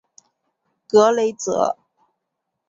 [0.87, 1.77] 格雷泽。